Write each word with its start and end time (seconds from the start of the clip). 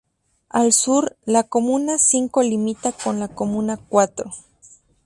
Al 0.49 0.73
sur, 0.73 1.15
la 1.25 1.43
comuna 1.43 1.99
cinco 1.99 2.41
limita 2.41 2.91
con 2.91 3.19
la 3.19 3.27
comuna 3.27 3.77
cuatro. 3.77 4.31